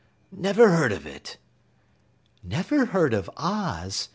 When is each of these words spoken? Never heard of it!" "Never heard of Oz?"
Never 0.35 0.69
heard 0.71 0.91
of 0.91 1.05
it!" 1.05 1.37
"Never 2.41 2.85
heard 2.85 3.13
of 3.13 3.29
Oz?" 3.37 4.09